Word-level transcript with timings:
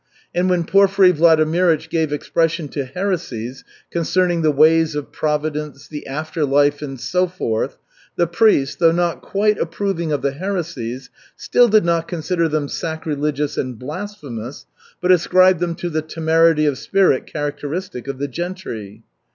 And 0.33 0.49
when 0.49 0.63
Porfiry 0.63 1.13
Vladimirych 1.13 1.87
gave 1.87 2.11
expression 2.11 2.69
to 2.69 2.85
heresies 2.85 3.63
concerning 3.91 4.41
the 4.41 4.49
ways 4.49 4.95
of 4.95 5.11
Providence, 5.11 5.87
the 5.87 6.07
after 6.07 6.43
life, 6.43 6.81
and 6.81 6.99
so 6.99 7.27
forth, 7.27 7.77
the 8.15 8.25
priest, 8.25 8.79
though 8.79 8.91
not 8.91 9.21
quite 9.21 9.59
approving 9.59 10.11
of 10.11 10.23
the 10.23 10.31
heresies, 10.31 11.11
still 11.35 11.67
did 11.67 11.85
not 11.85 12.07
consider 12.07 12.49
them 12.49 12.67
sacrilegious 12.67 13.57
and 13.59 13.77
blasphemous, 13.77 14.65
but 14.99 15.11
ascribed 15.11 15.59
them 15.59 15.75
to 15.75 15.87
the 15.87 16.01
temerity 16.01 16.65
of 16.65 16.79
spirit 16.79 17.27
characteristic 17.27 18.07
of 18.07 18.17
the 18.17 18.27
gentry. 18.27 19.03